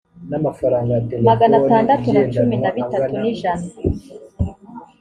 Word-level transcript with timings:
magana 1.29 1.53
atandatu 1.61 2.07
na 2.15 2.23
cumi 2.33 2.55
na 2.63 2.69
bitatu 2.75 3.13
n 3.21 3.25
ijana 3.31 3.67